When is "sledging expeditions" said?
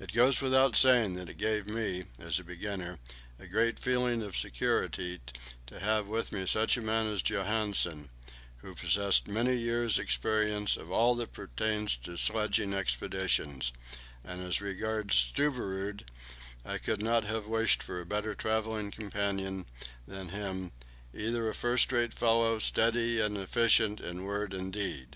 12.18-13.72